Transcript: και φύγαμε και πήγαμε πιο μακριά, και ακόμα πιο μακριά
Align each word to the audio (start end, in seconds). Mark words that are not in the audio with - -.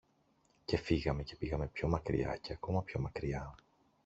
και 0.65 0.77
φύγαμε 0.77 1.23
και 1.23 1.35
πήγαμε 1.35 1.67
πιο 1.67 1.87
μακριά, 1.87 2.37
και 2.41 2.53
ακόμα 2.53 2.81
πιο 2.83 2.99
μακριά 2.99 3.55